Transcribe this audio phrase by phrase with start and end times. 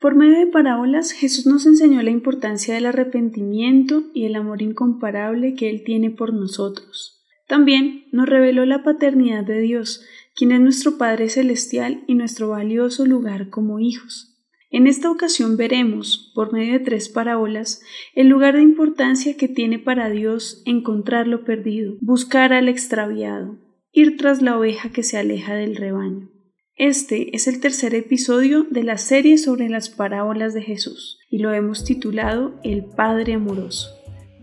[0.00, 5.54] Por medio de parábolas, Jesús nos enseñó la importancia del arrepentimiento y el amor incomparable
[5.54, 7.24] que Él tiene por nosotros.
[7.48, 10.04] También nos reveló la paternidad de Dios,
[10.36, 14.36] quien es nuestro Padre Celestial y nuestro valioso lugar como hijos.
[14.70, 17.80] En esta ocasión veremos, por medio de tres parábolas,
[18.14, 23.58] el lugar de importancia que tiene para Dios encontrar lo perdido, buscar al extraviado,
[23.92, 26.30] ir tras la oveja que se aleja del rebaño.
[26.78, 31.52] Este es el tercer episodio de la serie sobre las parábolas de Jesús y lo
[31.52, 33.88] hemos titulado El Padre Amoroso.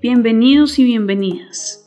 [0.02, 1.86] Bienvenidos y bienvenidas.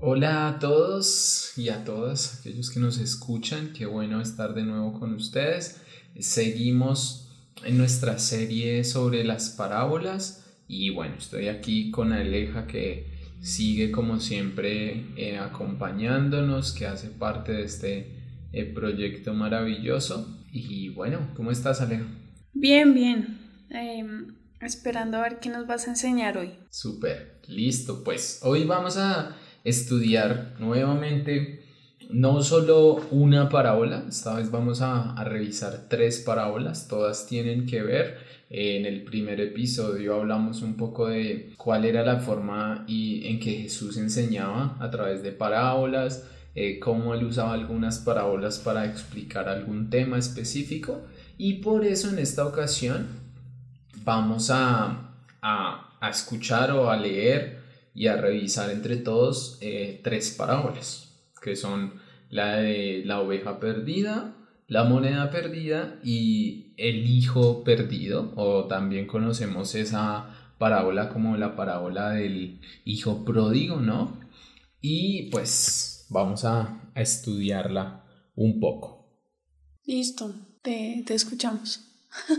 [0.00, 4.98] Hola a todos y a todas aquellos que nos escuchan, qué bueno estar de nuevo
[4.98, 5.83] con ustedes.
[6.18, 7.32] Seguimos
[7.64, 14.20] en nuestra serie sobre las parábolas y bueno, estoy aquí con Aleja que sigue como
[14.20, 18.16] siempre eh, acompañándonos, que hace parte de este
[18.52, 20.40] eh, proyecto maravilloso.
[20.52, 22.06] Y bueno, ¿cómo estás Aleja?
[22.52, 23.38] Bien, bien.
[23.70, 26.52] Em, esperando a ver qué nos vas a enseñar hoy.
[26.70, 28.04] Súper, listo.
[28.04, 31.63] Pues hoy vamos a estudiar nuevamente
[32.10, 38.18] no solo una parábola, esta vez vamos a, revisar tres parábolas, todas tienen que ver.
[38.50, 43.52] En el primer episodio hablamos un poco de cuál era la forma y en que
[43.62, 49.90] Jesús enseñaba a través de parábolas, eh, cómo él usaba algunas parábolas para explicar algún
[49.90, 51.02] tema específico
[51.36, 53.08] y por eso en esta ocasión
[54.04, 60.34] vamos a, a, a escuchar o a leer y a revisar entre todos eh, tres
[60.36, 61.03] parábolas,
[61.44, 62.00] que son
[62.30, 64.34] la de la oveja perdida,
[64.66, 72.12] la moneda perdida y el hijo perdido, o también conocemos esa parábola como la parábola
[72.12, 74.18] del hijo pródigo, ¿no?
[74.80, 78.04] Y pues vamos a, estudiarla
[78.36, 79.08] un poco.
[79.84, 80.32] Listo,
[80.62, 81.80] te, te escuchamos.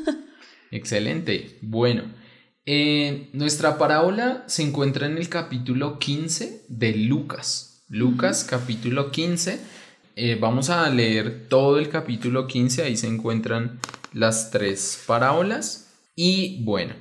[0.72, 1.60] Excelente.
[1.62, 2.04] Bueno,
[2.66, 7.75] eh, nuestra parábola se encuentra en el capítulo 15 de Lucas.
[7.90, 9.60] Lucas capítulo 15.
[10.16, 12.82] Eh, vamos a leer todo el capítulo 15.
[12.82, 13.80] Ahí se encuentran
[14.12, 15.94] las tres parábolas.
[16.16, 16.96] Y bueno,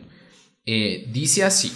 [0.66, 1.72] eh, dice así.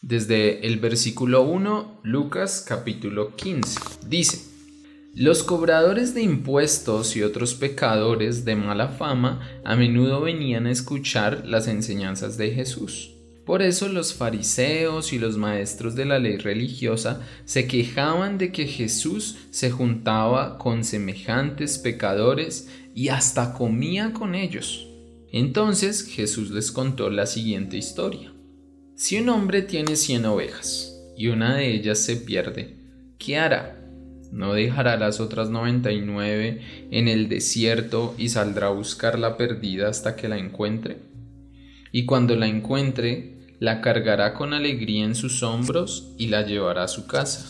[0.00, 3.80] Desde el versículo 1, Lucas capítulo 15.
[4.06, 4.50] Dice.
[5.14, 11.46] Los cobradores de impuestos y otros pecadores de mala fama a menudo venían a escuchar
[11.46, 13.21] las enseñanzas de Jesús.
[13.44, 18.66] Por eso los fariseos y los maestros de la ley religiosa se quejaban de que
[18.66, 24.86] Jesús se juntaba con semejantes pecadores y hasta comía con ellos.
[25.32, 28.32] Entonces Jesús les contó la siguiente historia.
[28.94, 32.76] Si un hombre tiene cien ovejas y una de ellas se pierde,
[33.18, 33.82] ¿qué hará?
[34.32, 40.16] no dejará las otras 99 en el desierto y saldrá a buscar la perdida hasta
[40.16, 41.11] que la encuentre.
[41.92, 46.88] Y cuando la encuentre, la cargará con alegría en sus hombros y la llevará a
[46.88, 47.48] su casa.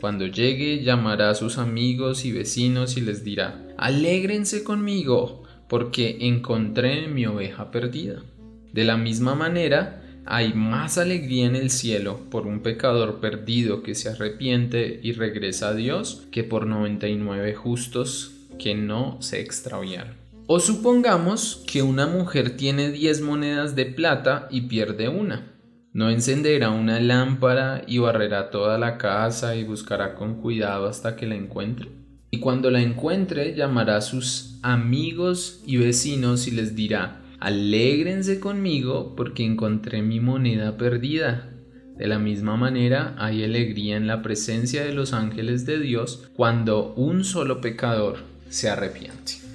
[0.00, 7.08] Cuando llegue, llamará a sus amigos y vecinos y les dirá, Alégrense conmigo, porque encontré
[7.08, 8.22] mi oveja perdida.
[8.72, 13.94] De la misma manera, hay más alegría en el cielo por un pecador perdido que
[13.94, 20.19] se arrepiente y regresa a Dios que por 99 justos que no se extraviaron.
[20.52, 25.52] O supongamos que una mujer tiene 10 monedas de plata y pierde una.
[25.92, 31.28] ¿No encenderá una lámpara y barrerá toda la casa y buscará con cuidado hasta que
[31.28, 31.88] la encuentre?
[32.32, 39.14] Y cuando la encuentre llamará a sus amigos y vecinos y les dirá, Alégrense conmigo
[39.14, 41.48] porque encontré mi moneda perdida.
[41.96, 46.92] De la misma manera hay alegría en la presencia de los ángeles de Dios cuando
[46.94, 48.16] un solo pecador
[48.48, 49.49] se arrepiente.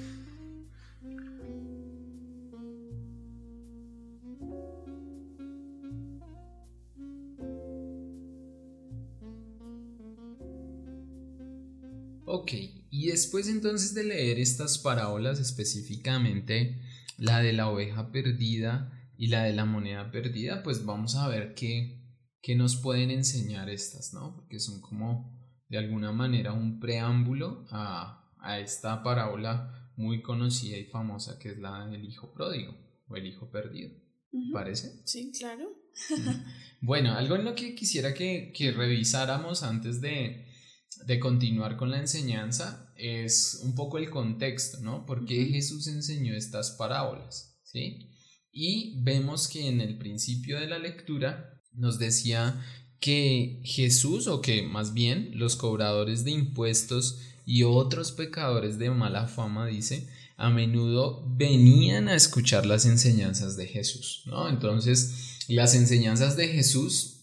[12.38, 12.52] Ok,
[12.90, 16.82] y después entonces de leer estas parábolas específicamente,
[17.16, 21.54] la de la oveja perdida y la de la moneda perdida, pues vamos a ver
[21.54, 21.98] qué,
[22.42, 24.36] qué nos pueden enseñar estas, ¿no?
[24.36, 25.34] Porque son como
[25.70, 28.22] de alguna manera un preámbulo a,
[28.60, 32.76] esta parábola muy conocida y famosa que es la del hijo pródigo
[33.08, 33.92] o el hijo perdido.
[34.52, 35.00] ¿Parece?
[35.06, 35.72] Sí, claro.
[36.82, 40.45] bueno, algo en lo que quisiera que, que revisáramos antes de,
[41.04, 45.04] de continuar con la enseñanza es un poco el contexto, ¿no?
[45.06, 47.58] ¿Por qué Jesús enseñó estas parábolas?
[47.62, 48.10] ¿Sí?
[48.52, 52.64] Y vemos que en el principio de la lectura nos decía
[53.00, 59.26] que Jesús, o que más bien los cobradores de impuestos y otros pecadores de mala
[59.26, 64.48] fama, dice, a menudo venían a escuchar las enseñanzas de Jesús, ¿no?
[64.48, 67.15] Entonces, las enseñanzas de Jesús,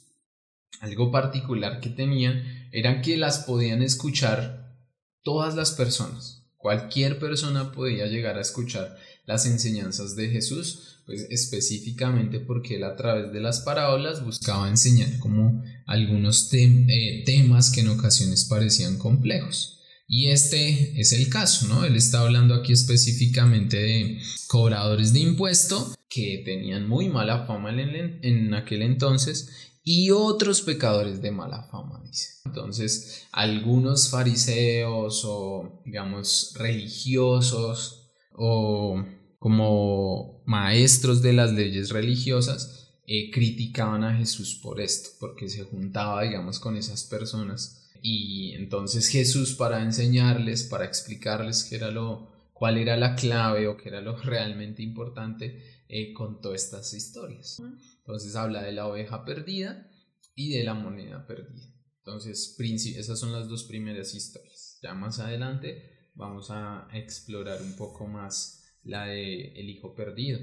[0.84, 2.44] algo particular que tenían,
[2.74, 4.76] eran que las podían escuchar
[5.24, 6.44] todas las personas.
[6.58, 12.98] Cualquier persona podía llegar a escuchar las enseñanzas de Jesús, pues específicamente porque él a
[12.98, 19.80] través de las parábolas buscaba enseñar como algunos eh, temas que en ocasiones parecían complejos.
[20.06, 21.86] Y este es el caso, ¿no?
[21.86, 28.20] Él está hablando aquí específicamente de cobradores de impuesto que tenían muy mala fama en,
[28.22, 32.42] en aquel entonces y otros pecadores de mala fama, dice.
[32.46, 39.04] Entonces, algunos fariseos o, digamos, religiosos o
[39.40, 46.24] como maestros de las leyes religiosas eh, criticaban a Jesús por esto, porque se juntaba,
[46.24, 52.78] digamos, con esas personas y entonces Jesús para enseñarles, para explicarles qué era lo, cuál
[52.78, 57.62] era la clave o qué era lo realmente importante, eh, contó estas historias.
[58.00, 59.90] Entonces habla de la oveja perdida
[60.36, 61.68] y de la moneda perdida.
[62.00, 62.56] Entonces
[62.98, 64.80] esas son las dos primeras historias.
[64.82, 70.40] Ya más adelante vamos a explorar un poco más la de el hijo perdido.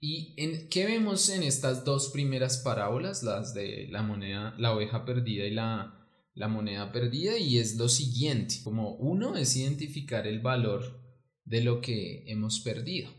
[0.00, 5.04] ¿Y en, qué vemos en estas dos primeras parábolas, las de la moneda, la oveja
[5.04, 6.04] perdida y la
[6.34, 11.00] la moneda perdida y es lo siguiente, como uno es identificar el valor
[11.44, 13.10] de lo que hemos perdido,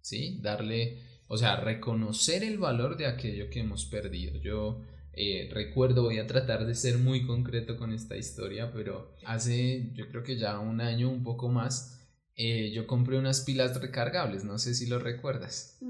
[0.00, 0.38] ¿sí?
[0.42, 4.38] Darle, o sea, reconocer el valor de aquello que hemos perdido.
[4.42, 4.82] Yo
[5.14, 10.10] eh, recuerdo, voy a tratar de ser muy concreto con esta historia, pero hace yo
[10.10, 12.06] creo que ya un año, un poco más,
[12.36, 15.80] eh, yo compré unas pilas recargables, no sé si lo recuerdas.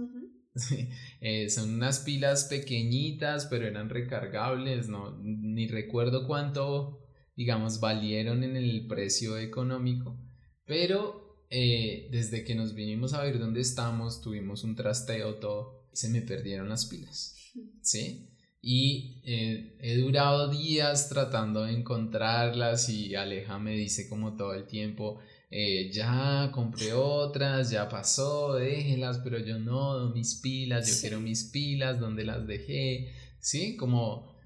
[1.22, 7.00] Eh, son unas pilas pequeñitas, pero eran recargables, no, ni recuerdo cuánto,
[7.36, 10.20] digamos, valieron en el precio económico,
[10.66, 11.21] pero
[11.54, 16.22] eh, desde que nos vinimos a ver dónde estamos, tuvimos un trasteo todo, se me
[16.22, 17.36] perdieron las pilas,
[17.82, 18.30] ¿sí?
[18.62, 24.66] Y eh, he durado días tratando de encontrarlas y Aleja me dice como todo el
[24.66, 25.18] tiempo,
[25.50, 31.44] eh, ya compré otras, ya pasó, déjenlas, pero yo no, mis pilas, yo quiero mis
[31.44, 33.12] pilas, ¿dónde las dejé?
[33.40, 33.76] ¿Sí?
[33.76, 34.38] Como,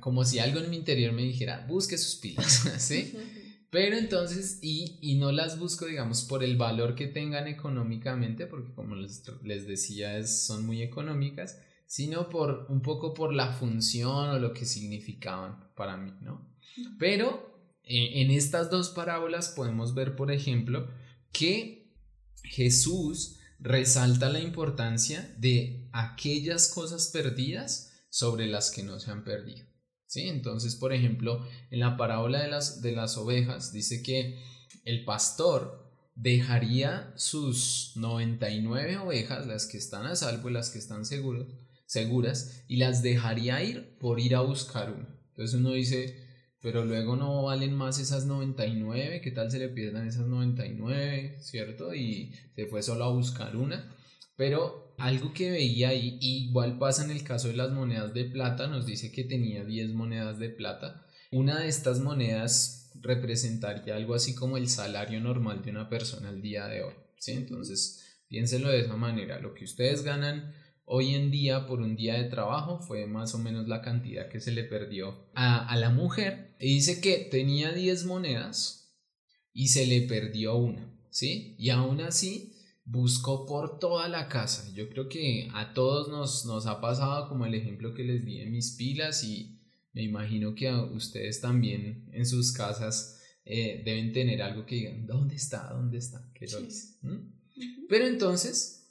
[0.00, 3.14] como si algo en mi interior me dijera, busque sus pilas, ¿sí?
[3.70, 8.72] Pero entonces, y, y, no las busco, digamos, por el valor que tengan económicamente, porque
[8.72, 14.30] como les, les decía, es, son muy económicas, sino por un poco por la función
[14.30, 16.48] o lo que significaban para mí, ¿no?
[16.98, 17.48] Pero
[17.84, 20.88] eh, en estas dos parábolas podemos ver, por ejemplo,
[21.32, 21.92] que
[22.44, 29.67] Jesús resalta la importancia de aquellas cosas perdidas sobre las que no se han perdido.
[30.08, 30.22] ¿Sí?
[30.22, 34.42] Entonces, por ejemplo, en la parábola de las, de las ovejas dice que
[34.84, 41.04] el pastor dejaría sus 99 ovejas, las que están a salvo y las que están
[41.04, 41.46] seguros,
[41.86, 45.08] seguras, y las dejaría ir por ir a buscar una.
[45.30, 46.26] Entonces uno dice,
[46.60, 51.94] pero luego no valen más esas 99, ¿qué tal se le pierdan esas 99, cierto?
[51.94, 53.94] Y se fue solo a buscar una.
[54.36, 58.66] Pero algo que veía ahí, igual pasa en el caso de las monedas de plata,
[58.66, 61.06] nos dice que tenía 10 monedas de plata.
[61.30, 66.42] Una de estas monedas representaría algo así como el salario normal de una persona al
[66.42, 67.32] día de hoy, ¿sí?
[67.32, 70.52] Entonces, piénselo de esa manera, lo que ustedes ganan
[70.84, 74.40] hoy en día por un día de trabajo fue más o menos la cantidad que
[74.40, 76.56] se le perdió a, la mujer.
[76.58, 78.96] Y dice que tenía 10 monedas
[79.52, 81.54] y se le perdió una, ¿sí?
[81.58, 82.57] Y aún así
[82.90, 84.70] buscó por toda la casa.
[84.74, 88.40] Yo creo que a todos nos, nos ha pasado como el ejemplo que les di
[88.40, 89.60] en mis pilas y
[89.92, 95.06] me imagino que a ustedes también en sus casas eh, deben tener algo que digan,
[95.06, 95.68] ¿dónde está?
[95.70, 96.30] ¿Dónde está?
[96.34, 96.60] ¿Qué lo?
[96.60, 97.32] ¿Mm?
[97.88, 98.90] Pero entonces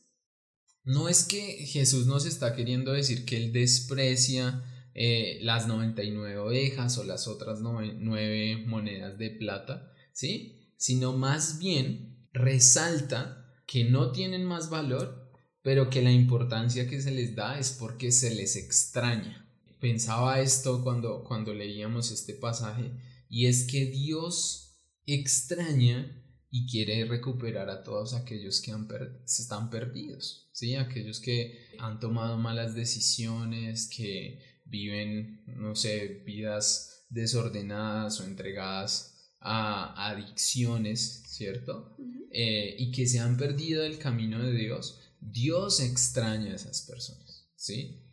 [0.84, 4.64] no es que Jesús nos está queriendo decir que Él desprecia
[4.94, 10.72] eh, las 99 ovejas o las otras 9 monedas de plata, ¿sí?
[10.78, 13.37] Sino más bien resalta
[13.68, 15.30] que no tienen más valor,
[15.62, 19.46] pero que la importancia que se les da es porque se les extraña.
[19.80, 22.92] Pensaba esto cuando, cuando leíamos este pasaje,
[23.30, 28.88] y es que Dios extraña y quiere recuperar a todos aquellos que han
[29.26, 30.76] están perdidos, ¿sí?
[30.76, 40.10] aquellos que han tomado malas decisiones, que viven, no sé, vidas desordenadas o entregadas a
[40.10, 41.96] adicciones, ¿cierto?
[42.32, 45.00] Eh, y que se han perdido del camino de Dios.
[45.20, 48.04] Dios extraña a esas personas, ¿sí?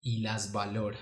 [0.00, 0.98] Y las valora.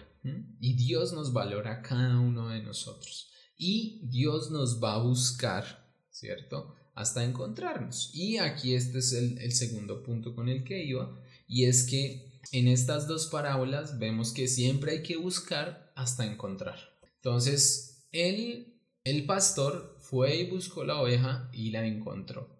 [0.60, 3.30] Y Dios nos valora a cada uno de nosotros.
[3.56, 6.74] Y Dios nos va a buscar, ¿cierto?
[6.94, 8.10] Hasta encontrarnos.
[8.12, 11.16] Y aquí este es el, el segundo punto con el que iba.
[11.46, 16.78] Y es que en estas dos parábolas vemos que siempre hay que buscar hasta encontrar.
[17.16, 22.55] Entonces, él, el pastor fue y buscó la oveja y la encontró.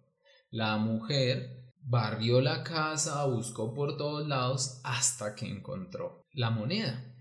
[0.51, 7.17] La mujer barrió la casa, buscó por todos lados hasta que encontró la moneda.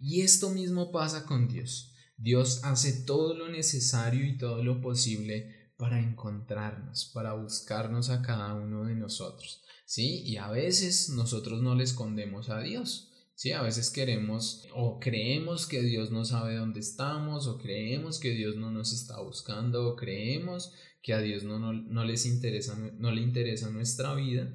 [0.00, 1.92] Y esto mismo pasa con Dios.
[2.16, 8.54] Dios hace todo lo necesario y todo lo posible para encontrarnos, para buscarnos a cada
[8.54, 9.62] uno de nosotros.
[9.86, 10.22] ¿Sí?
[10.22, 13.10] Y a veces nosotros no le escondemos a Dios.
[13.36, 18.30] Sí, a veces queremos o creemos que Dios no sabe dónde estamos o creemos que
[18.30, 20.72] Dios no nos está buscando o creemos
[21.04, 24.50] que a Dios no, no, les interesa, no le interesa nuestra vida,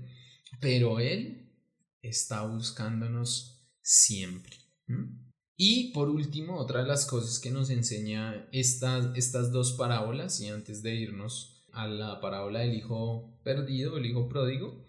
[0.59, 1.53] pero Él
[2.01, 4.57] está buscándonos siempre.
[5.55, 10.47] Y por último, otra de las cosas que nos enseña estas, estas dos parábolas, y
[10.47, 14.83] antes de irnos a la parábola del hijo perdido, el hijo pródigo,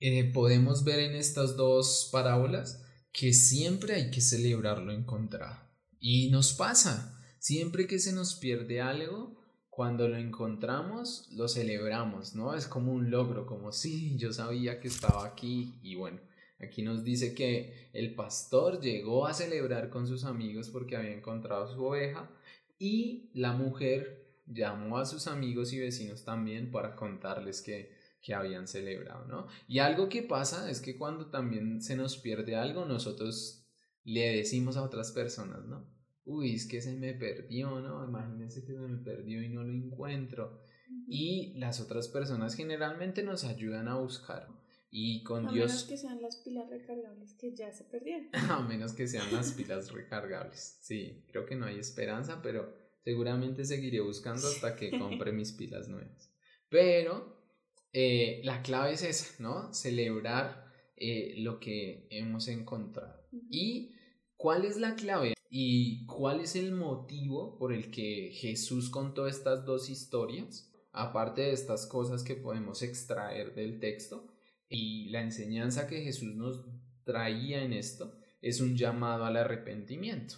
[0.00, 5.60] eh, podemos ver en estas dos parábolas que siempre hay que celebrar lo encontrado.
[6.00, 9.43] Y nos pasa, siempre que se nos pierde algo,
[9.74, 12.54] cuando lo encontramos, lo celebramos, ¿no?
[12.54, 16.20] Es como un logro, como sí, yo sabía que estaba aquí y bueno,
[16.60, 21.66] aquí nos dice que el pastor llegó a celebrar con sus amigos porque había encontrado
[21.66, 22.30] su oveja
[22.78, 27.90] y la mujer llamó a sus amigos y vecinos también para contarles que,
[28.22, 29.48] que habían celebrado, ¿no?
[29.66, 33.66] Y algo que pasa es que cuando también se nos pierde algo, nosotros
[34.04, 35.84] le decimos a otras personas, ¿no?
[36.24, 38.04] Uy, es que se me perdió, ¿no?
[38.04, 40.60] Imagínense que se me perdió y no lo encuentro.
[41.06, 44.48] Y las otras personas generalmente nos ayudan a buscar.
[44.90, 45.72] Y con Dios...
[45.72, 48.28] A menos que sean las pilas recargables que ya se perdieron.
[48.32, 50.78] a menos que sean las pilas recargables.
[50.82, 55.88] Sí, creo que no hay esperanza, pero seguramente seguiré buscando hasta que compre mis pilas
[55.88, 56.30] nuevas.
[56.68, 57.44] Pero
[57.92, 59.74] eh, la clave es esa, ¿no?
[59.74, 63.26] Celebrar eh, lo que hemos encontrado.
[63.50, 63.94] ¿Y
[64.36, 65.33] cuál es la clave?
[65.56, 70.68] ¿Y cuál es el motivo por el que Jesús contó estas dos historias?
[70.90, 74.26] Aparte de estas cosas que podemos extraer del texto,
[74.68, 76.64] y la enseñanza que Jesús nos
[77.04, 80.34] traía en esto es un llamado al arrepentimiento.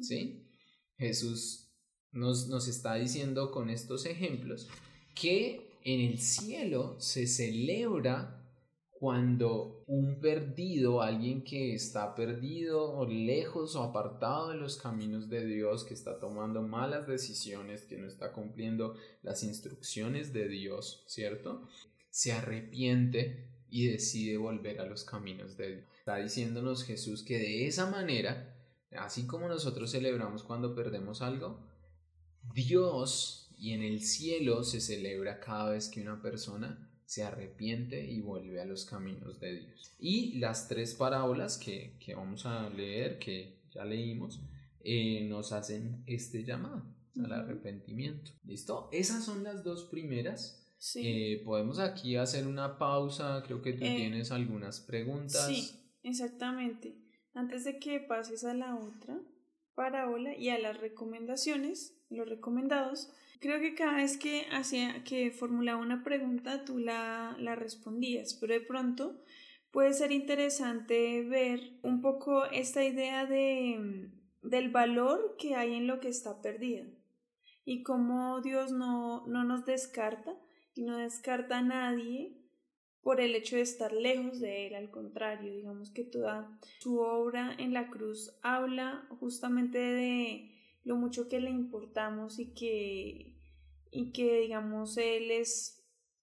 [0.00, 0.48] ¿Sí?
[0.96, 1.68] Jesús
[2.10, 4.70] nos, nos está diciendo con estos ejemplos
[5.14, 8.43] que en el cielo se celebra
[9.04, 15.44] cuando un perdido, alguien que está perdido o lejos o apartado de los caminos de
[15.44, 21.68] Dios, que está tomando malas decisiones, que no está cumpliendo las instrucciones de Dios, ¿cierto?
[22.08, 25.84] Se arrepiente y decide volver a los caminos de Dios.
[25.98, 28.56] Está diciéndonos Jesús que de esa manera,
[28.92, 31.60] así como nosotros celebramos cuando perdemos algo,
[32.54, 38.20] Dios y en el cielo se celebra cada vez que una persona se arrepiente y
[38.20, 39.94] vuelve a los caminos de Dios.
[39.98, 44.40] Y las tres parábolas que, vamos a leer, que ya leímos,
[44.80, 46.84] eh, nos hacen este llamado
[47.22, 48.32] al arrepentimiento.
[48.44, 48.88] ¿Listo?
[48.92, 50.60] Esas son las dos primeras.
[50.96, 55.46] Eh, podemos aquí hacer una pausa, creo que tú eh, tienes algunas preguntas.
[55.46, 55.70] Sí,
[56.02, 56.98] exactamente.
[57.32, 59.18] Antes de que pases a la otra
[59.74, 63.10] parábola y a las recomendaciones, los recomendados,
[63.44, 68.54] Creo que cada vez que hacía, que formulaba una pregunta, tú la, la respondías, pero
[68.54, 69.20] de pronto
[69.70, 74.08] puede ser interesante ver un poco esta idea de,
[74.40, 76.86] del valor que hay en lo que está perdido
[77.66, 80.34] y cómo Dios no, no nos descarta
[80.74, 82.38] y no descarta a nadie
[83.02, 87.54] por el hecho de estar lejos de Él, al contrario, digamos que toda su obra
[87.58, 90.50] en la cruz habla justamente de
[90.82, 93.33] lo mucho que le importamos y que
[93.94, 95.82] y que digamos Él es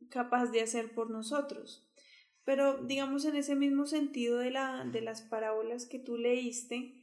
[0.10, 1.88] capaz de hacer por nosotros.
[2.44, 6.96] Pero digamos en ese mismo sentido de, la, de las parábolas que tú leíste,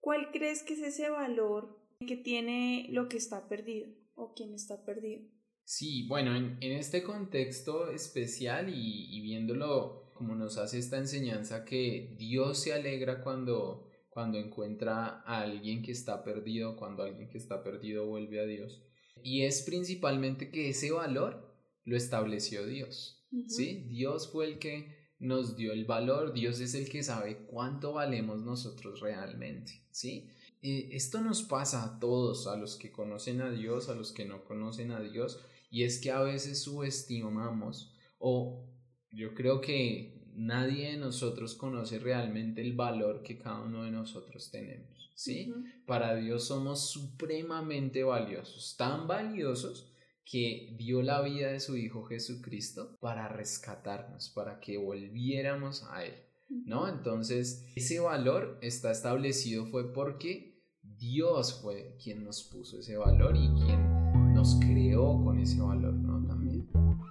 [0.00, 4.84] ¿cuál crees que es ese valor que tiene lo que está perdido o quien está
[4.84, 5.22] perdido?
[5.64, 12.14] Sí, bueno, en, este contexto especial y, y, viéndolo como nos hace esta enseñanza que
[12.16, 17.62] Dios se alegra cuando, cuando encuentra a alguien que está perdido, cuando alguien que está
[17.62, 18.86] perdido vuelve a Dios.
[19.22, 21.54] Y es principalmente que ese valor
[21.84, 23.24] lo estableció Dios.
[23.48, 23.84] ¿sí?
[23.88, 28.42] Dios fue el que nos dio el valor, Dios es el que sabe cuánto valemos
[28.42, 29.82] nosotros realmente.
[29.90, 30.30] ¿sí?
[30.62, 34.44] esto nos pasa a todos, a los que conocen a Dios, a los que no
[34.44, 38.64] conocen a Dios, y es que a veces subestimamos o
[39.10, 44.50] yo creo que nadie de nosotros conoce realmente el valor que cada uno de nosotros
[44.50, 45.52] tenemos, ¿sí?
[45.86, 49.92] Para Dios somos supremamente valiosos, tan valiosos
[50.24, 56.14] que dio la vida de su Hijo Jesucristo para rescatarnos, para que volviéramos a Él,
[56.48, 56.88] ¿no?
[56.88, 63.48] Entonces, ese valor está establecido fue porque Dios fue quien nos puso ese valor y
[63.64, 66.26] quien nos creó con ese valor, ¿no?
[66.26, 66.68] También.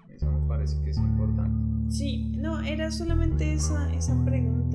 [0.09, 1.91] Eso me parece que es importante.
[1.91, 4.75] Sí, no, era solamente esa, esa pregunta.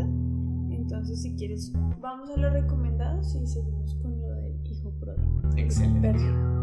[1.00, 5.40] Entonces, si quieres, vamos a los recomendados y seguimos con lo del hijo pródigo.
[5.56, 6.59] Excelente.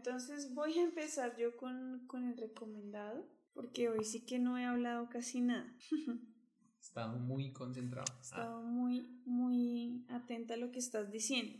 [0.00, 5.10] Entonces voy a empezar yo con, el recomendado, porque hoy sí que no he hablado
[5.10, 5.76] casi nada.
[6.80, 8.06] Estaba muy concentrado.
[8.18, 11.58] Estaba muy, muy atenta a lo que estás diciendo.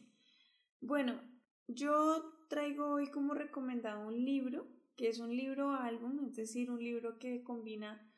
[0.81, 1.21] Bueno,
[1.69, 4.67] yo traigo hoy como recomendado un libro,
[4.97, 8.11] que es un libro álbum, es decir, un libro que combina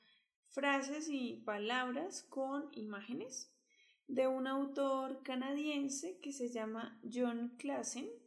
[0.46, 3.52] frases y palabras con imágenes,
[4.06, 8.21] de un autor canadiense que se llama John Klassen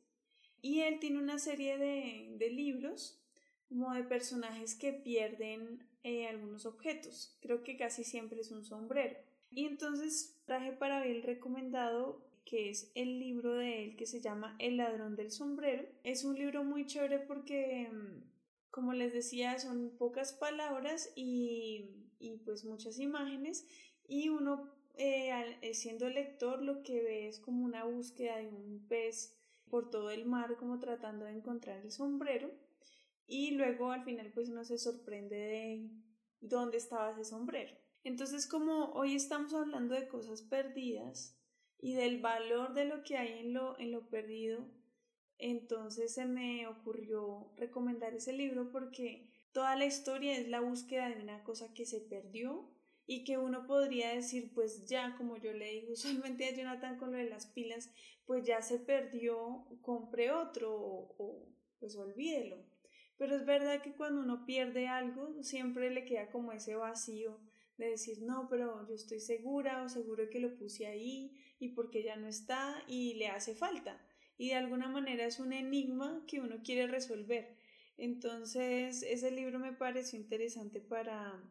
[0.62, 3.22] y él tiene una serie de, libros
[3.68, 7.38] como de personajes que pierden eh, algunos objetos.
[7.42, 9.18] Creo que casi siempre es un sombrero.
[9.52, 14.22] Y entonces traje para hoy el recomendado que es el libro de él que se
[14.22, 15.84] llama El ladrón del sombrero.
[16.04, 18.24] Es un libro muy chévere porque, mm,
[18.70, 21.90] como les decía, son pocas palabras y,
[22.44, 23.68] pues muchas imágenes
[24.08, 25.30] y uno eh,
[25.62, 29.35] eh, siendo lector lo que ve es como una búsqueda de un pez
[29.70, 32.52] por todo el mar como tratando de encontrar el sombrero
[33.28, 35.90] y luego al final pues uno se sorprende de
[36.42, 37.76] dónde estaba ese sombrero.
[38.04, 41.38] Entonces como hoy estamos hablando de cosas perdidas
[41.80, 44.68] y del valor de lo que hay en lo, en lo perdido,
[45.38, 51.22] entonces se me ocurrió recomendar ese libro porque toda la historia es la búsqueda de
[51.22, 52.70] una cosa que se perdió
[53.08, 57.12] y que uno podría decir, pues ya, como yo le digo usualmente a Jonathan con
[57.12, 57.92] lo de las pilas,
[58.26, 61.48] pues ya se perdió, compre otro o,
[61.80, 62.58] pues olvídelo.
[63.18, 67.40] Pero es verdad que cuando uno pierde algo, siempre le queda como ese vacío
[67.78, 72.04] de decir, no, pero yo estoy segura o seguro que lo puse ahí y porque
[72.04, 74.02] ya no está y le hace falta.
[74.38, 77.56] Y de alguna manera es un enigma que uno quiere resolver.
[77.98, 81.42] Entonces, ese libro me pareció interesante para,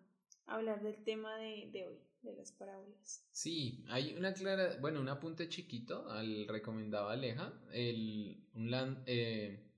[0.47, 3.27] hablar del tema de, de hoy, de las parábolas.
[3.33, 9.71] Sí, hay una clara, bueno, un apunte chiquito al recomendado Aleja, el, un eh,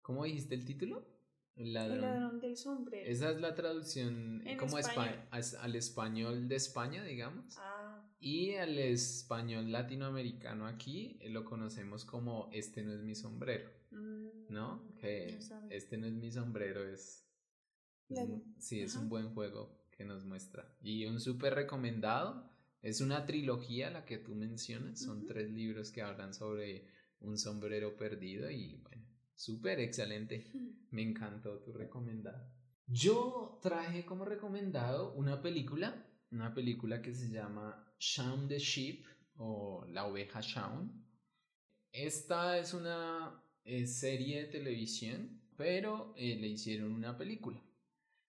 [0.00, 1.10] ¿cómo dijiste el título?
[1.54, 2.40] El ladrón.
[2.40, 3.06] del sombrero.
[3.06, 7.56] Esa es la traducción como al español de España, digamos.
[7.58, 8.02] Ah.
[8.18, 13.68] Y al español latinoamericano aquí eh, lo conocemos como Este no es mi sombrero.
[13.90, 14.94] Mm, ¿No?
[14.96, 17.28] Que este no es mi sombrero es...
[18.58, 20.68] sí, es un buen juego que nos muestra.
[20.80, 22.50] Y un súper recomendado.
[22.82, 25.00] Es una trilogía la que tú mencionas.
[25.00, 26.88] Son tres libros que hablan sobre
[27.20, 30.50] un sombrero perdido y bueno, súper excelente.
[30.90, 32.50] Me encantó tu recomendado.
[32.88, 39.04] Yo traje como recomendado una película, una película que se llama Shaun the Sheep
[39.36, 41.06] o La oveja Shaun.
[41.92, 47.62] Esta es una eh, serie de televisión, pero eh, le hicieron una película.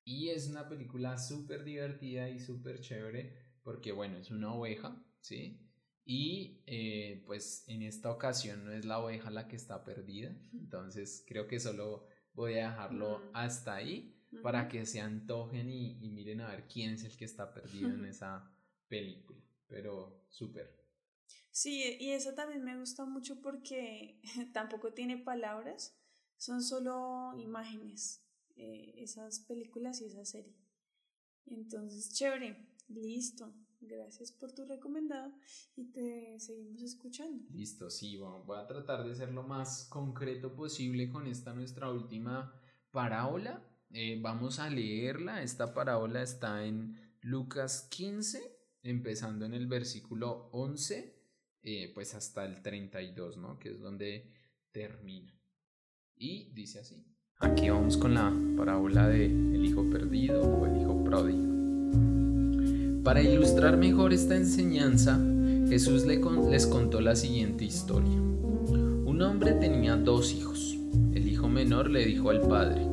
[0.06, 5.60] Y es una película súper divertida y súper chévere porque, bueno, es una oveja, ¿sí?
[6.06, 11.24] Y eh, pues en esta ocasión no es la oveja la que está perdida, entonces
[11.26, 16.42] creo que solo voy a dejarlo hasta ahí para que se antojen y, y, miren
[16.42, 18.52] a ver quién es el que está perdido en esa
[18.90, 20.84] película, pero súper.
[21.52, 24.20] Sí, y eso también me gusta mucho porque
[24.54, 25.96] tampoco tiene palabras,
[26.36, 28.23] son solo imágenes.
[28.56, 30.56] Eh, esas películas y esa serie.
[31.46, 33.54] Entonces, chévere, listo.
[33.82, 35.34] Gracias por tu recomendado
[35.76, 37.44] y te seguimos escuchando.
[37.52, 42.54] Listo, sí, voy a tratar de ser lo más concreto posible con esta nuestra última
[42.92, 43.62] parábola.
[43.90, 45.44] Eh, vamos a leerla.
[45.44, 51.22] Esta parábola está en Lucas 15, empezando en el versículo 11,
[51.62, 53.60] eh, pues hasta el 32, ¿no?
[53.60, 54.32] Que es donde
[54.72, 55.38] termina.
[56.16, 57.13] Y dice así.
[57.40, 61.44] Aquí vamos con la parábola de el hijo perdido o el hijo pródigo.
[63.04, 65.20] Para ilustrar mejor esta enseñanza,
[65.68, 68.14] Jesús les contó la siguiente historia.
[68.14, 70.78] Un hombre tenía dos hijos.
[71.14, 72.88] El hijo menor le dijo al padre,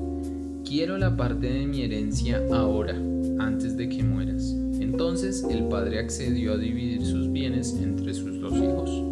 [0.64, 2.94] quiero la parte de mi herencia ahora,
[3.38, 4.54] antes de que mueras.
[4.80, 9.09] Entonces el padre accedió a dividir sus bienes entre sus dos hijos.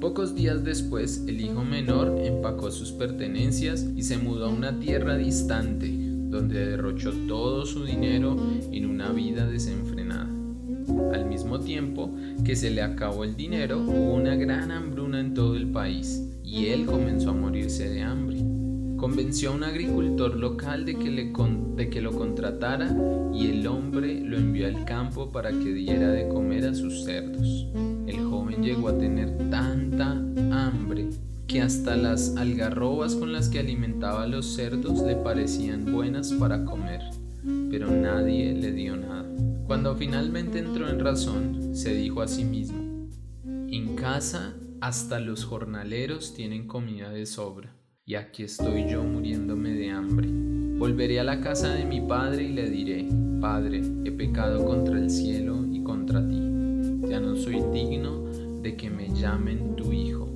[0.00, 5.16] Pocos días después, el hijo menor empacó sus pertenencias y se mudó a una tierra
[5.16, 8.36] distante, donde derrochó todo su dinero
[8.70, 10.30] en una vida desenfrenada.
[11.12, 15.56] Al mismo tiempo que se le acabó el dinero, hubo una gran hambruna en todo
[15.56, 18.38] el país y él comenzó a morirse de hambre.
[18.96, 21.32] Convenció a un agricultor local de que, le
[21.76, 22.96] de que lo contratara
[23.34, 27.66] y el hombre lo envió al campo para que diera de comer a sus cerdos.
[28.62, 31.10] Llegó a tener tanta hambre
[31.46, 36.64] que hasta las algarrobas con las que alimentaba a los cerdos le parecían buenas para
[36.64, 37.00] comer,
[37.70, 39.26] pero nadie le dio nada.
[39.66, 43.08] Cuando finalmente entró en razón, se dijo a sí mismo,
[43.44, 49.90] en casa hasta los jornaleros tienen comida de sobra y aquí estoy yo muriéndome de
[49.90, 50.28] hambre.
[50.78, 53.06] Volveré a la casa de mi padre y le diré,
[53.40, 56.40] Padre, he pecado contra el cielo y contra ti.
[57.08, 58.27] Ya no soy digno
[58.68, 60.28] de que me llamen tu hijo.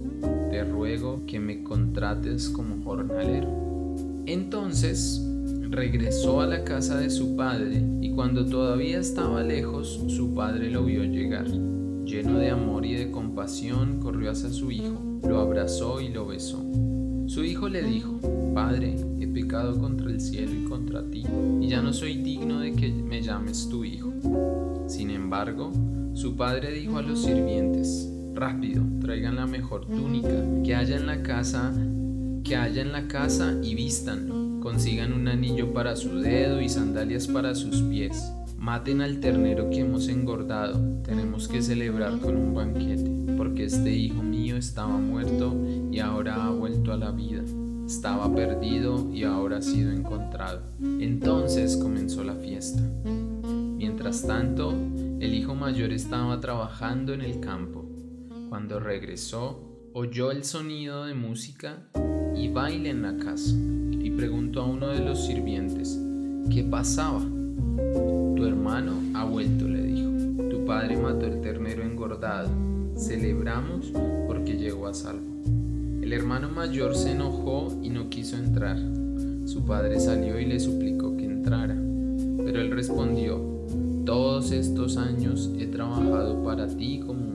[0.50, 3.94] Te ruego que me contrates como jornalero.
[4.24, 5.22] Entonces
[5.68, 10.82] regresó a la casa de su padre y cuando todavía estaba lejos, su padre lo
[10.82, 11.46] vio llegar.
[11.46, 16.64] Lleno de amor y de compasión, corrió hacia su hijo, lo abrazó y lo besó.
[17.26, 18.18] Su hijo le dijo,
[18.54, 21.24] Padre, he pecado contra el cielo y contra ti,
[21.60, 24.10] y ya no soy digno de que me llames tu hijo.
[24.86, 25.70] Sin embargo,
[26.14, 30.30] su padre dijo a los sirvientes, Rápido, traigan la mejor túnica
[30.64, 31.72] que haya en la casa,
[32.44, 34.60] que haya en la casa y vístanlo.
[34.60, 38.32] Consigan un anillo para su dedo y sandalias para sus pies.
[38.58, 40.80] Maten al ternero que hemos engordado.
[41.02, 45.54] Tenemos que celebrar con un banquete, porque este hijo mío estaba muerto
[45.90, 47.42] y ahora ha vuelto a la vida.
[47.86, 50.62] Estaba perdido y ahora ha sido encontrado.
[50.80, 52.82] Entonces comenzó la fiesta.
[53.76, 54.72] Mientras tanto,
[55.18, 57.81] el hijo mayor estaba trabajando en el campo.
[58.52, 59.62] Cuando regresó,
[59.94, 61.88] oyó el sonido de música
[62.36, 65.98] y baile en la casa y preguntó a uno de los sirvientes,
[66.52, 67.22] ¿qué pasaba?
[68.36, 70.10] Tu hermano ha vuelto, le dijo.
[70.50, 72.50] Tu padre mató el ternero engordado.
[72.94, 73.90] Celebramos
[74.26, 75.32] porque llegó a salvo.
[76.02, 78.76] El hermano mayor se enojó y no quiso entrar.
[79.46, 81.74] Su padre salió y le suplicó que entrara.
[82.44, 83.40] Pero él respondió,
[84.04, 87.31] todos estos años he trabajado para ti como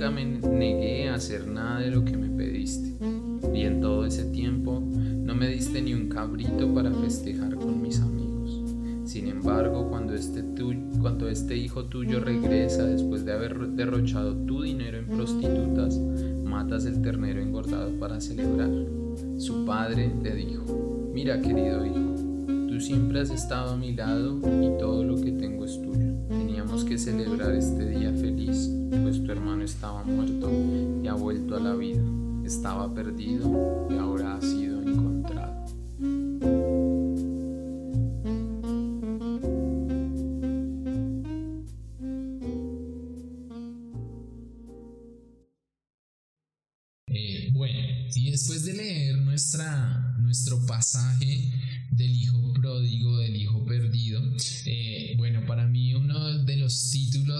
[0.00, 2.96] nunca me negué a hacer nada de lo que me pediste.
[3.54, 8.00] Y en todo ese tiempo no me diste ni un cabrito para festejar con mis
[8.00, 8.62] amigos.
[9.04, 10.42] Sin embargo, cuando este,
[11.00, 15.98] cuando este hijo tuyo regresa después de haber derrochado tu dinero en prostitutas,
[16.44, 18.70] matas el ternero engordado para celebrar.
[19.36, 22.14] Su padre le dijo, mira querido hijo,
[22.68, 26.09] tú siempre has estado a mi lado y todo lo que tengo es tuyo.
[26.80, 28.70] Teníamos que celebrar este día feliz,
[29.02, 30.50] pues tu hermano estaba muerto
[31.02, 32.00] y ha vuelto a la vida.
[32.42, 34.69] Estaba perdido y ahora ha sido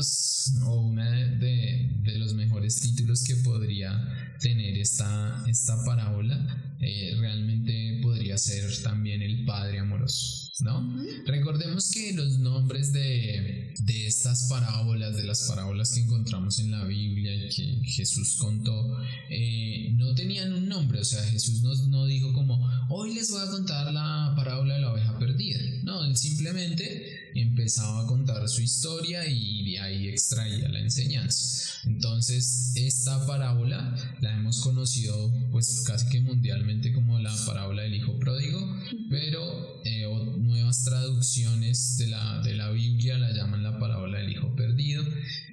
[0.01, 3.93] los o uno de, de, los mejores títulos que podría
[4.41, 10.51] tener esta, esta parábola eh, realmente podría ser también el Padre amoroso.
[10.61, 10.95] ¿no?
[11.27, 16.85] Recordemos que los nombres de, de, estas parábolas, de las parábolas que encontramos en la
[16.85, 18.99] Biblia y que Jesús contó,
[19.31, 22.59] eh, no tenían un nombre, o sea, Jesús no, no dijo como,
[22.91, 28.03] hoy les voy a contar la parábola de la oveja perdida, no, él simplemente empezaba
[28.03, 31.71] a contar su historia y de ahí extraía la enseñanza.
[31.85, 38.19] Entonces, esta parábola la hemos conocido pues casi que mundialmente como la parábola del hijo
[38.19, 38.61] pródigo,
[39.09, 40.07] pero eh,
[40.39, 45.05] nuevas traducciones de la, de la Biblia la llaman la parábola del hijo perdido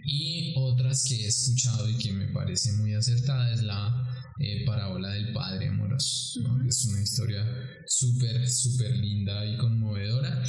[0.06, 5.10] y otras que he escuchado y que me parece muy acertada es la eh, parábola
[5.10, 7.46] del padre amoroso, es una historia
[7.88, 10.44] súper, súper linda y conmovedora.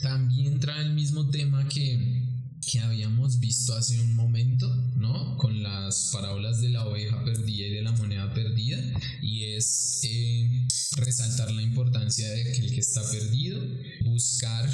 [0.00, 2.24] También trae el mismo tema que,
[2.70, 5.36] que habíamos visto hace un momento, ¿no?
[5.38, 8.78] Con las parábolas de la oveja perdida y de la moneda perdida,
[9.22, 13.60] y es eh, resaltar la importancia de que el que está perdido,
[14.04, 14.70] buscar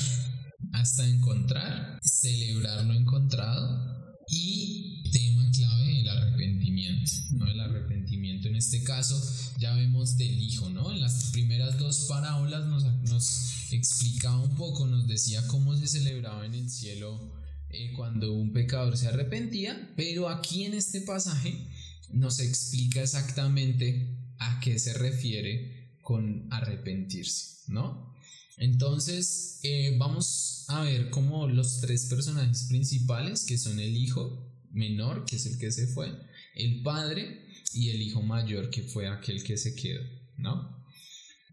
[0.72, 3.98] hasta encontrar, celebrar lo encontrado
[4.30, 7.46] y tema clave, la arrepentimiento, ¿no?
[7.46, 9.20] El arrepentimiento en este caso
[9.58, 10.92] ya vemos del Hijo, ¿no?
[10.92, 16.46] En las primeras dos parábolas nos, nos explicaba un poco, nos decía cómo se celebraba
[16.46, 17.32] en el cielo
[17.70, 21.68] eh, cuando un pecador se arrepentía, pero aquí en este pasaje
[22.10, 28.14] nos explica exactamente a qué se refiere con arrepentirse, ¿no?
[28.56, 35.24] Entonces, eh, vamos a ver cómo los tres personajes principales, que son el hijo menor,
[35.24, 36.12] que es el que se fue,
[36.54, 40.02] el padre y el hijo mayor, que fue aquel que se quedó,
[40.36, 40.84] ¿no?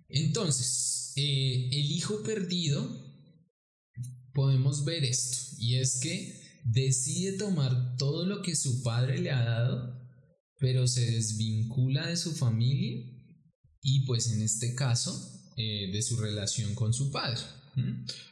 [0.09, 3.03] Entonces, eh, el hijo perdido,
[4.33, 9.43] podemos ver esto, y es que decide tomar todo lo que su padre le ha
[9.43, 10.05] dado,
[10.59, 13.15] pero se desvincula de su familia
[13.81, 17.39] y pues en este caso eh, de su relación con su Padre.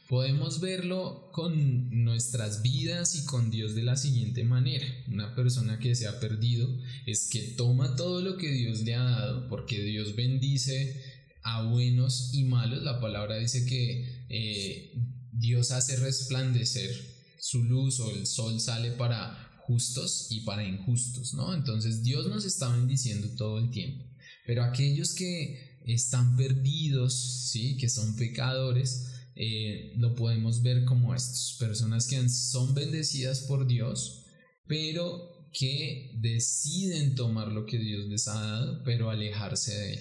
[0.08, 4.86] Podemos verlo con nuestras vidas y con Dios de la siguiente manera.
[5.08, 6.68] Una persona que se ha perdido
[7.06, 11.02] es que toma todo lo que Dios le ha dado, porque Dios bendice
[11.42, 12.82] a buenos y malos.
[12.82, 14.92] La palabra dice que eh,
[15.32, 16.90] Dios hace resplandecer
[17.38, 21.54] su luz o el sol sale para justos y para injustos, ¿no?
[21.54, 24.04] Entonces Dios nos está bendiciendo todo el tiempo.
[24.46, 27.76] Pero aquellos que están perdidos, ¿sí?
[27.76, 34.26] que son pecadores, eh, lo podemos ver como estos, personas que son bendecidas por Dios,
[34.66, 40.00] pero que deciden tomar lo que Dios les ha dado, pero alejarse de él,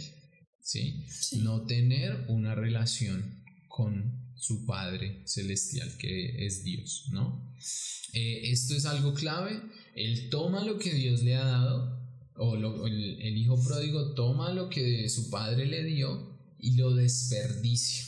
[0.62, 1.06] ¿sí?
[1.42, 7.54] No tener una relación con su Padre celestial, que es Dios, ¿no?
[8.14, 9.60] Eh, esto es algo clave,
[9.96, 12.04] él toma lo que Dios le ha dado,
[12.36, 12.56] o,
[12.88, 18.06] el, hijo pródigo toma lo que su padre le dio y lo desperdicia.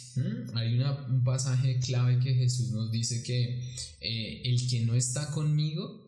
[0.53, 3.61] Hay un pasaje clave que Jesús nos dice que
[4.01, 6.03] eh, el que no está conmigo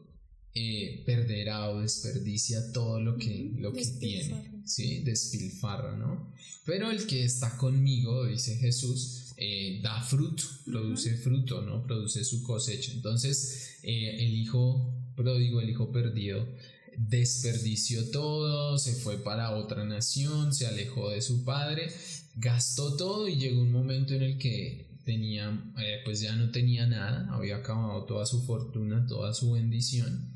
[0.53, 4.99] eh, perderá o desperdicia todo lo que, lo que tiene, ¿sí?
[5.03, 6.33] Despilfarra, ¿no?
[6.65, 11.85] Pero el que está conmigo, dice Jesús, eh, da fruto, produce fruto, ¿no?
[11.85, 12.91] Produce su cosecha.
[12.93, 16.47] Entonces, el hijo pródigo, el hijo perdido,
[16.97, 21.91] desperdició todo, se fue para otra nación, se alejó de su padre,
[22.37, 26.85] gastó todo y llegó un momento en el que tenía, eh, pues ya no tenía
[26.85, 30.33] nada, había acabado toda su fortuna, toda su bendición.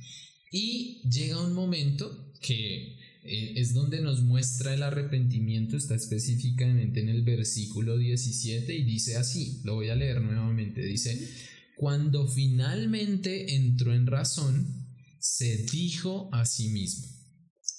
[0.51, 7.09] Y llega un momento que eh, es donde nos muestra el arrepentimiento, está específicamente en
[7.09, 11.29] el versículo 17 y dice así, lo voy a leer nuevamente, dice,
[11.77, 14.87] cuando finalmente entró en razón,
[15.19, 17.07] se dijo a sí mismo,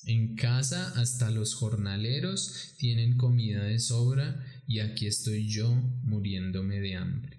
[0.06, 6.96] en casa hasta los jornaleros tienen comida de sobra y aquí estoy yo muriéndome de
[6.96, 7.38] hambre.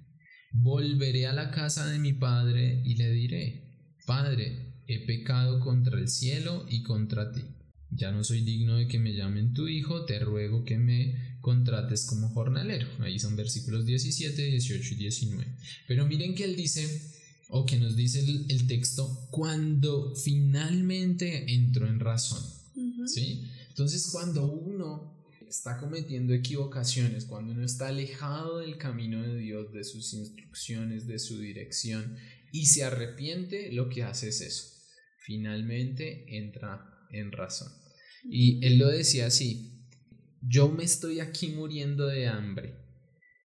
[0.51, 3.63] Volveré a la casa de mi padre y le diré,
[4.05, 7.41] Padre, he pecado contra el cielo y contra ti.
[7.89, 12.05] Ya no soy digno de que me llamen tu hijo, te ruego que me contrates
[12.05, 12.87] como jornalero.
[12.99, 15.45] Ahí son versículos 17, 18 y 19.
[15.87, 17.13] Pero miren que él dice,
[17.49, 22.41] o que nos dice el, texto, cuando finalmente entró en razón.
[23.05, 23.49] ¿Sí?
[23.69, 25.13] Entonces, cuando uno
[25.47, 31.19] está cometiendo equivocaciones, cuando uno está alejado del camino de Dios, de sus instrucciones, de
[31.19, 32.17] su dirección,
[32.51, 34.65] y se arrepiente, lo que hace es eso.
[35.19, 37.71] Finalmente entra en razón.
[38.29, 39.87] Y él lo decía así,
[40.41, 42.77] yo me estoy aquí muriendo de hambre,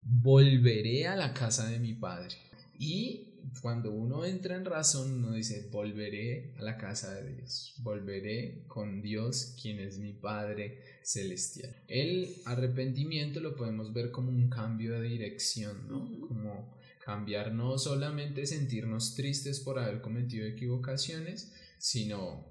[0.01, 2.35] volveré a la casa de mi padre.
[2.79, 3.26] Y
[3.61, 9.01] cuando uno entra en razón, uno dice, volveré a la casa de Dios, volveré con
[9.01, 11.75] Dios, quien es mi Padre celestial.
[11.87, 16.27] El arrepentimiento lo podemos ver como un cambio de dirección, ¿no?
[16.27, 22.45] Como cambiar no solamente sentirnos tristes por haber cometido equivocaciones, sino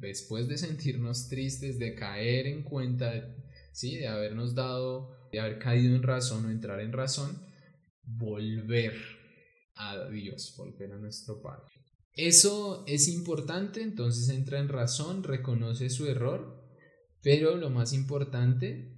[0.00, 3.34] después de sentirnos tristes, de caer en cuenta,
[3.72, 3.96] ¿sí?
[3.96, 7.40] De habernos dado, de haber caído en razón o entrar en razón,
[8.02, 8.94] volver
[9.76, 11.72] a Dios, volver a nuestro Padre.
[12.14, 16.62] Eso es importante, entonces entra en razón, reconoce su error,
[17.22, 18.96] pero lo más importante,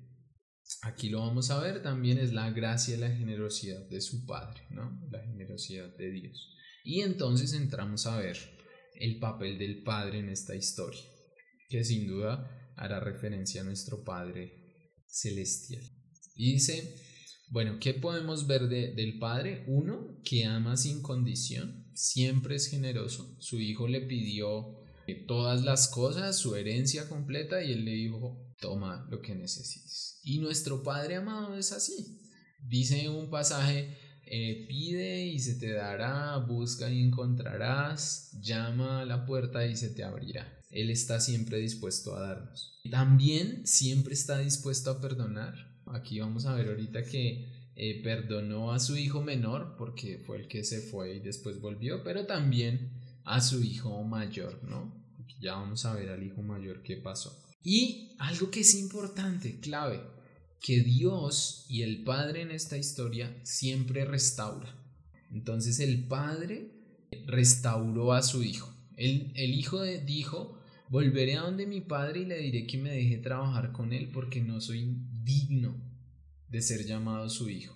[0.83, 4.63] aquí lo vamos a ver también, es la gracia y la generosidad de su Padre,
[4.71, 5.01] ¿no?
[5.11, 6.55] La generosidad de Dios.
[6.85, 8.37] Y entonces entramos a ver
[8.95, 11.01] el papel del Padre en esta historia,
[11.69, 14.53] que sin duda hará referencia a nuestro Padre
[15.07, 15.83] celestial.
[16.35, 16.95] Y dice,
[17.49, 19.65] bueno, ¿qué podemos ver del padre?
[19.69, 23.37] Uno, que ama sin condición, siempre es generoso.
[23.39, 24.75] Su hijo le pidió
[25.27, 30.21] todas las cosas, su herencia completa, y él le dijo, toma lo que necesites.
[30.23, 32.21] Y nuestro Padre amado es así.
[32.61, 33.97] Dice un pasaje,
[34.29, 39.91] eh, pide y se te dará, busca y encontrarás, llama a la puerta y se
[39.91, 40.53] te abrirá.
[40.71, 42.81] Él está siempre dispuesto a darnos.
[42.91, 45.55] También siempre está dispuesto a perdonar.
[45.87, 50.49] Aquí vamos a ver ahorita que eh, perdonó a su hijo menor porque fue el
[50.49, 52.91] que se fue y después volvió, pero también
[53.25, 55.05] a su hijo mayor, ¿no?
[55.41, 57.39] Ya vamos a ver al hijo mayor qué pasó.
[57.63, 60.01] Y algo que es importante, clave,
[60.61, 64.75] que Dios y el Padre en esta historia siempre restaura.
[65.31, 66.71] Entonces el Padre
[67.27, 68.73] restauró a su hijo.
[68.97, 73.19] El, el hijo dijo, volveré a donde mi Padre y le diré que me deje
[73.19, 75.77] trabajar con él porque no soy digno
[76.49, 77.75] de ser llamado su hijo.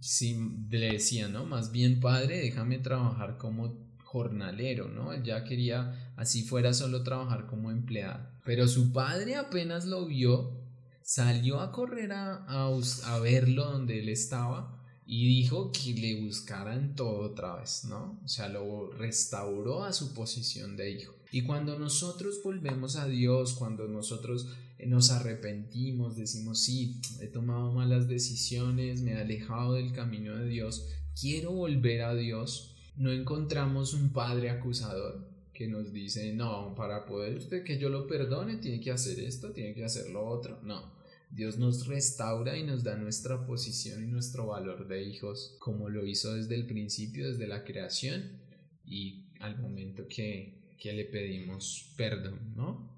[0.00, 0.36] Sí,
[0.68, 1.46] le decía, ¿no?
[1.46, 5.14] Más bien, Padre, déjame trabajar como jornalero, ¿no?
[5.14, 8.28] Él ya quería, así fuera, solo trabajar como empleado.
[8.44, 10.60] Pero su padre apenas lo vio,
[11.02, 17.30] salió a correr a, a, verlo donde él estaba y dijo que le buscaran todo
[17.30, 18.20] otra vez, ¿no?
[18.22, 21.14] O sea, lo restauró a su posición de hijo.
[21.32, 24.48] Y cuando nosotros volvemos a Dios, cuando nosotros
[24.86, 30.88] nos arrepentimos, decimos, sí, he tomado malas decisiones, me he alejado del camino de Dios,
[31.18, 37.38] quiero volver a Dios, no encontramos un padre acusador que nos dice, no, para poder
[37.38, 40.60] usted que yo lo perdone, tiene que hacer esto, tiene que hacer lo otro.
[40.62, 40.92] No,
[41.30, 46.06] Dios nos restaura y nos da nuestra posición y nuestro valor de hijos, como lo
[46.06, 48.38] hizo desde el principio, desde la creación
[48.84, 52.92] y al momento que, que le pedimos perdón, ¿no?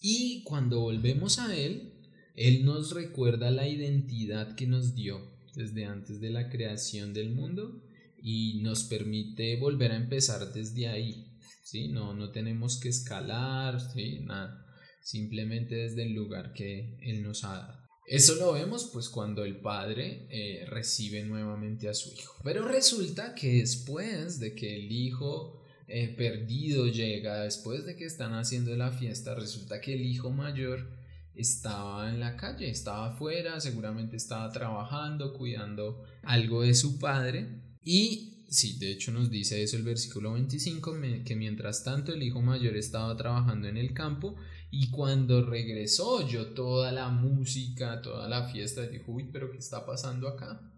[0.00, 1.92] Y cuando volvemos a Él,
[2.36, 7.82] Él nos recuerda la identidad que nos dio desde antes de la creación del mundo
[8.22, 11.26] y nos permite volver a empezar desde ahí,
[11.64, 11.88] ¿sí?
[11.88, 14.20] No, no tenemos que escalar, ¿sí?
[14.20, 14.64] Nada,
[15.02, 17.86] simplemente desde el lugar que Él nos ha dado.
[18.06, 22.36] Eso lo vemos pues cuando el padre eh, recibe nuevamente a su hijo.
[22.44, 28.74] Pero resulta que después de que el hijo perdido llega, después de que están haciendo
[28.76, 30.90] la fiesta, resulta que el hijo mayor
[31.34, 38.44] estaba en la calle, estaba afuera, seguramente estaba trabajando, cuidando algo de su padre y
[38.48, 42.76] sí, de hecho nos dice eso el versículo 25, que mientras tanto el hijo mayor
[42.76, 44.36] estaba trabajando en el campo
[44.70, 49.86] y cuando regresó oyó toda la música, toda la fiesta, dijo, uy, pero ¿qué está
[49.86, 50.72] pasando acá?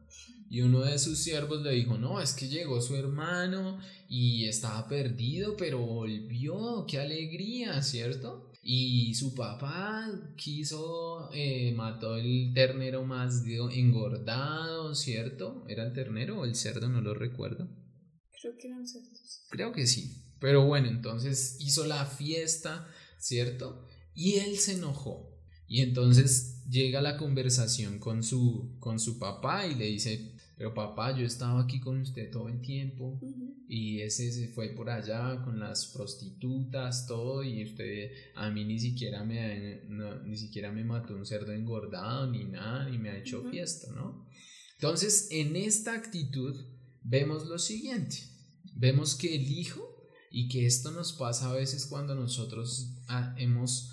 [0.51, 4.89] Y uno de sus siervos le dijo, no, es que llegó su hermano y estaba
[4.89, 8.51] perdido, pero volvió, qué alegría, ¿cierto?
[8.63, 15.65] Y su papá quiso, eh, mató el ternero más engordado, ¿cierto?
[15.69, 16.89] ¿Era el ternero o el cerdo?
[16.89, 17.69] No lo recuerdo.
[18.41, 19.45] Creo que eran cerdos.
[19.51, 20.23] Creo que sí.
[20.41, 23.87] Pero bueno, entonces hizo la fiesta, ¿cierto?
[24.15, 25.35] Y él se enojó.
[25.67, 31.17] Y entonces llega la conversación con su, con su papá y le dice, pero papá,
[31.17, 33.21] yo estaba aquí con usted todo el tiempo
[33.69, 38.81] y ese se fue por allá con las prostitutas, todo y usted a mí ni
[38.81, 39.83] siquiera me,
[40.27, 44.27] ni siquiera me mató un cerdo engordado ni nada, ni me ha hecho fiesta, ¿no?
[44.75, 46.57] Entonces, en esta actitud
[47.05, 48.17] vemos lo siguiente,
[48.75, 49.89] vemos que el hijo
[50.33, 53.93] y que esto nos pasa a veces cuando nosotros ah, hemos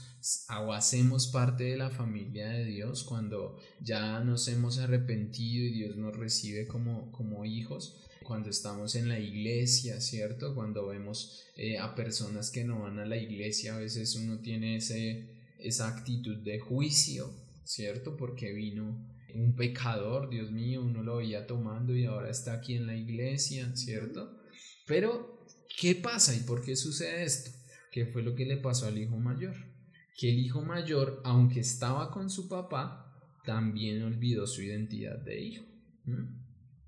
[0.50, 5.98] o hacemos parte de la familia de Dios cuando ya nos hemos arrepentido y Dios
[5.98, 10.56] nos recibe como, como hijos, cuando estamos en la iglesia, ¿cierto?
[10.56, 14.78] Cuando vemos eh, a personas que no van a la iglesia, a veces uno tiene
[14.78, 17.32] ese, esa actitud de juicio,
[17.64, 18.18] ¿cierto?
[18.18, 22.88] Porque vino un pecador, Dios mío, uno lo veía tomando y ahora está aquí en
[22.88, 24.42] la iglesia, ¿cierto?
[24.88, 25.46] Pero,
[25.80, 27.52] ¿qué pasa y por qué sucede esto?
[27.92, 29.75] ¿Qué fue lo que le pasó al hijo mayor?
[30.16, 33.06] Que el hijo mayor, aunque estaba con su papá,
[33.44, 35.66] también olvidó su identidad de hijo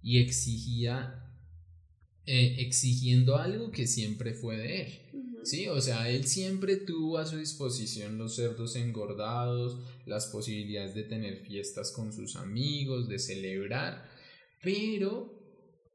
[0.02, 1.24] y exigía
[2.26, 5.02] eh, exigiendo algo que siempre fue de él.
[5.44, 11.04] Sí, o sea, él siempre tuvo a su disposición los cerdos engordados, las posibilidades de
[11.04, 14.10] tener fiestas con sus amigos, de celebrar,
[14.62, 15.34] pero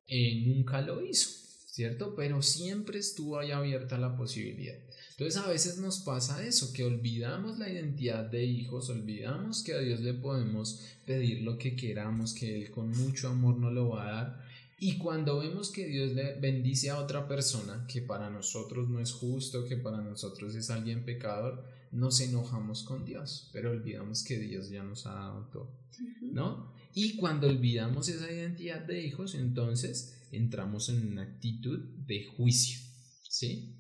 [0.07, 1.29] eh, nunca lo hizo,
[1.66, 2.14] ¿cierto?
[2.16, 4.79] Pero siempre estuvo ahí abierta la posibilidad.
[5.12, 9.79] Entonces a veces nos pasa eso, que olvidamos la identidad de hijos, olvidamos que a
[9.79, 14.08] Dios le podemos pedir lo que queramos, que Él con mucho amor nos lo va
[14.08, 14.44] a dar.
[14.79, 19.13] Y cuando vemos que Dios le bendice a otra persona, que para nosotros no es
[19.13, 24.71] justo, que para nosotros es alguien pecador, nos enojamos con Dios, pero olvidamos que Dios
[24.71, 25.79] ya nos ha dado todo,
[26.21, 26.73] ¿no?
[26.94, 32.81] Y cuando olvidamos esa identidad de hijos, entonces entramos en una actitud de juicio,
[33.29, 33.77] ¿sí?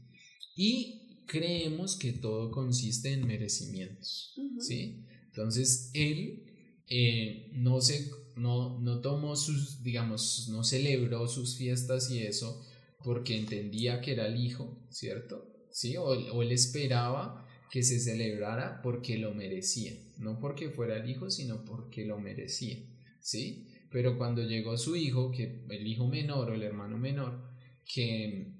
[0.54, 5.04] Y creemos que todo consiste en merecimientos, ¿sí?
[5.26, 6.44] Entonces, él
[6.88, 12.64] eh, no se no, no tomó sus, digamos, no celebró sus fiestas y eso
[13.04, 15.46] porque entendía que era el hijo, ¿cierto?
[15.70, 15.96] ¿Sí?
[15.96, 21.30] O, o él esperaba que se celebrara porque lo merecía, no porque fuera el hijo,
[21.30, 22.78] sino porque lo merecía,
[23.20, 23.68] ¿sí?
[23.90, 27.42] Pero cuando llegó su hijo, que el hijo menor o el hermano menor,
[27.84, 28.52] que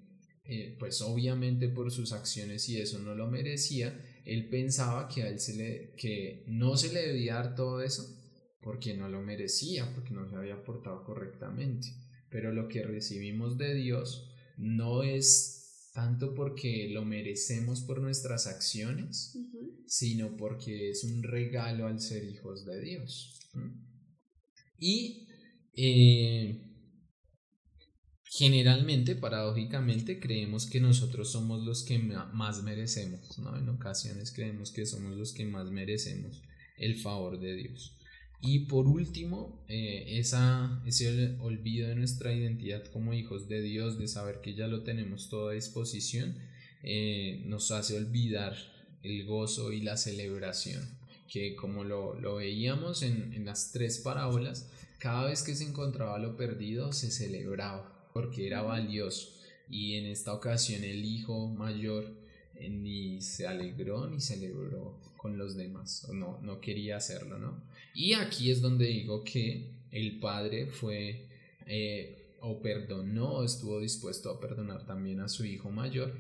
[0.45, 5.29] eh, pues obviamente por sus acciones y eso no lo merecía, él pensaba que a
[5.29, 8.19] él se le, que no se le debía dar todo eso
[8.61, 11.89] porque no lo merecía, porque no se había portado correctamente.
[12.31, 19.37] Pero lo que recibimos de Dios no es tanto porque lo merecemos por nuestras acciones,
[19.87, 23.39] sino porque es un regalo al ser hijos de Dios.
[24.79, 25.29] Y
[25.75, 26.72] eh,
[28.35, 33.55] generalmente, paradójicamente, creemos que nosotros somos los que más merecemos, ¿no?
[33.59, 36.41] En ocasiones creemos que somos los que más merecemos
[36.79, 37.93] el favor de Dios.
[38.41, 44.09] Y por último, eh, esa, ese olvido de nuestra identidad como hijos de Dios, de
[44.09, 46.35] saber que ya lo tenemos todo a disposición,
[46.83, 48.57] eh, nos hace olvidar
[49.03, 50.83] el gozo y la celebración,
[51.29, 56.19] que como lo, lo veíamos en, en las tres parábolas, cada vez que se encontraba
[56.19, 59.39] lo perdido se celebraba porque era valioso.
[59.69, 62.15] Y en esta ocasión el hijo mayor
[62.55, 67.63] eh, ni se alegró ni celebró con los demás, no, no quería hacerlo, ¿no?
[67.95, 71.29] Y aquí es donde digo que el padre fue
[71.67, 76.13] eh, o perdonó, estuvo dispuesto a perdonar también a su hijo mayor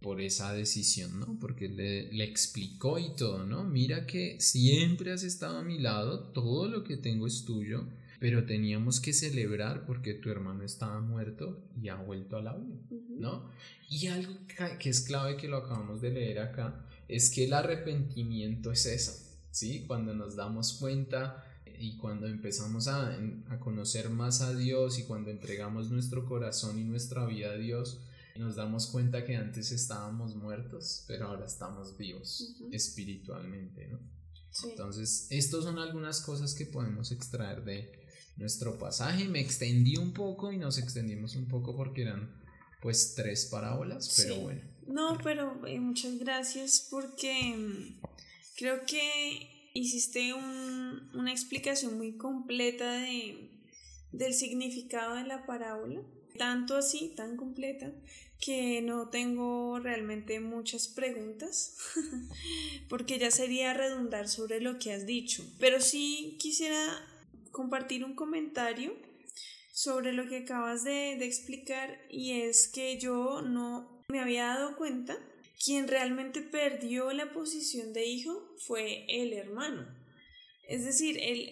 [0.00, 1.38] por esa decisión, ¿no?
[1.40, 3.64] Porque le, explicó y todo, ¿no?
[3.64, 7.88] Mira que siempre has estado a mi lado, todo lo que tengo es tuyo,
[8.24, 12.80] pero teníamos que celebrar porque tu hermano estaba muerto y ha vuelto a la vida,
[13.18, 13.50] ¿no?
[13.90, 14.32] Y algo
[14.78, 19.12] que es clave que lo acabamos de leer acá es que el arrepentimiento es eso,
[19.50, 19.84] ¿sí?
[19.86, 21.44] Cuando nos damos cuenta
[21.78, 23.14] y cuando empezamos a,
[23.50, 28.00] a conocer más a Dios y cuando entregamos nuestro corazón y nuestra vida a Dios,
[28.36, 33.98] nos damos cuenta que antes estábamos muertos, pero ahora estamos vivos espiritualmente, ¿no?
[34.62, 38.03] Entonces, estas son algunas cosas que podemos extraer de,
[38.36, 39.28] nuestro pasaje.
[39.28, 42.30] Me extendí un poco y nos extendimos un poco porque eran
[42.80, 44.60] pues tres parábolas, pero bueno.
[44.86, 48.00] No, pero eh, muchas gracias porque mm,
[48.56, 53.50] creo que hiciste un, una explicación muy completa de,
[54.12, 56.02] del significado de la parábola,
[56.38, 57.92] tanto así, tan completa,
[58.38, 61.78] que no tengo realmente muchas preguntas,
[62.88, 66.78] porque ya sería redundar sobre lo que has dicho, pero sí quisiera
[67.54, 68.94] compartir un comentario
[69.72, 75.16] sobre lo que acabas de, explicar y es que yo no me había dado cuenta
[75.64, 79.86] quien realmente perdió la posición de hijo fue el hermano.
[80.68, 81.50] Es decir, el,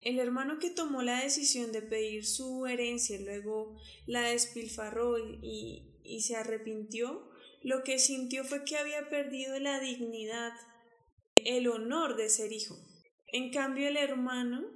[0.00, 6.22] el, hermano que tomó la decisión de pedir su herencia, luego la despilfarró y, y
[6.22, 7.28] se arrepintió,
[7.62, 10.52] lo que sintió fue que había perdido la dignidad,
[11.34, 12.76] el honor de ser hijo.
[13.32, 14.66] En cambio, el hermano,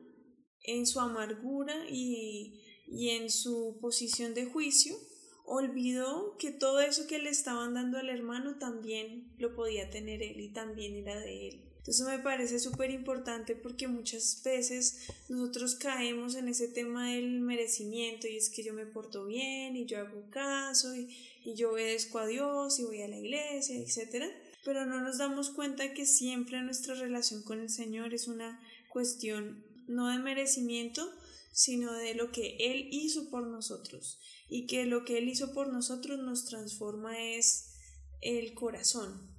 [0.63, 4.97] en su amargura y, en su posición de juicio,
[5.45, 10.41] olvidó que todo eso que le estaban dando al hermano también lo podía tener él
[10.41, 11.71] y también era de él.
[11.79, 18.27] Entonces me parece súper importante porque muchas veces nosotros caemos en ese tema del merecimiento
[18.27, 22.21] y es que yo me porto bien y yo hago caso y, y yo obedezco
[22.21, 24.33] a Dios y voy a la iglesia, etc
[24.65, 29.65] pero no nos damos cuenta que siempre nuestra relación con el Señor es una cuestión
[29.87, 31.13] no de merecimiento,
[31.53, 35.73] sino de lo que Él hizo por nosotros y que lo que Él hizo por
[35.73, 37.75] nosotros nos transforma es
[38.21, 39.31] el corazón,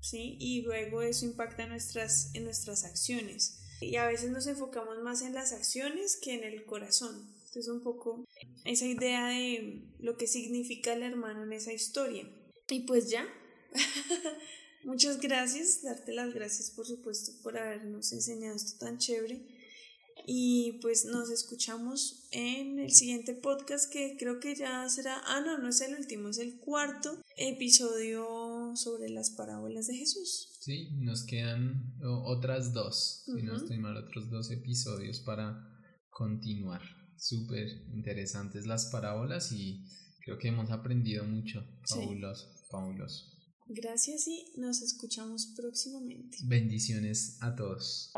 [0.00, 0.36] ¿sí?
[0.40, 3.60] Y luego eso impacta nuestras, en nuestras acciones.
[3.80, 7.34] Y a veces nos enfocamos más en las acciones que en el corazón.
[7.46, 8.24] Entonces un poco
[8.64, 12.28] esa idea de lo que significa el hermano en esa historia.
[12.68, 13.26] Y pues ya,
[14.84, 19.46] Muchas gracias, darte las gracias por supuesto por habernos enseñado esto tan chévere.
[20.26, 25.58] Y pues nos escuchamos en el siguiente podcast que creo que ya será, ah no,
[25.58, 30.58] no es el último, es el cuarto episodio sobre las parábolas de Jesús.
[30.60, 35.58] Sí, nos quedan otras dos, si no estoy mal, otros dos episodios para
[36.10, 36.80] continuar.
[37.18, 39.84] Súper interesantes las parábolas y
[40.24, 41.64] creo que hemos aprendido mucho.
[41.86, 43.33] Fabuloso, fabuloso.
[43.66, 46.38] Gracias y nos escuchamos próximamente.
[46.44, 48.12] Bendiciones a todos.